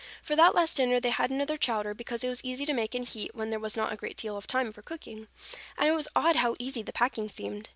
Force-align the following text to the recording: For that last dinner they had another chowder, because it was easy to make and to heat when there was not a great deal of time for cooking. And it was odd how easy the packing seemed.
For 0.23 0.35
that 0.35 0.55
last 0.55 0.77
dinner 0.77 0.99
they 0.99 1.11
had 1.11 1.29
another 1.29 1.57
chowder, 1.57 1.93
because 1.93 2.23
it 2.23 2.27
was 2.27 2.43
easy 2.43 2.65
to 2.65 2.73
make 2.73 2.95
and 2.95 3.05
to 3.05 3.13
heat 3.13 3.35
when 3.35 3.51
there 3.51 3.59
was 3.59 3.77
not 3.77 3.93
a 3.93 3.95
great 3.95 4.17
deal 4.17 4.35
of 4.35 4.47
time 4.47 4.71
for 4.71 4.81
cooking. 4.81 5.27
And 5.77 5.89
it 5.89 5.95
was 5.95 6.07
odd 6.15 6.37
how 6.37 6.55
easy 6.57 6.81
the 6.81 6.91
packing 6.91 7.29
seemed. 7.29 7.69